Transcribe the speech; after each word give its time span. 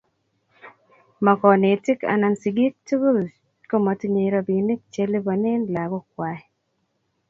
Mo 1.23 1.33
konetik 1.41 1.99
anan 2.13 2.35
sigik 2.41 2.73
tuguk 2.87 3.29
komotinyei 3.69 4.31
robinik 4.35 4.81
che 4.93 5.03
lipone 5.11 5.51
lagokwai 5.73 6.39